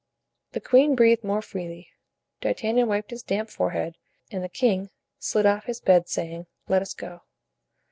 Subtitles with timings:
[0.53, 1.89] The queen breathed more freely.
[2.41, 3.97] D'Artagnan wiped his damp forehead
[4.31, 4.89] and the king
[5.19, 7.21] slid off his bed, saying, "Let us go."